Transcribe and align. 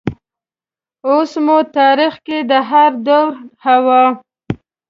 اوس 1.07 1.31
مو 1.45 1.57
تاریخ 1.77 2.13
کې 2.25 2.37
د 2.49 2.51
هردور 2.69 3.29
حوا 3.65 4.03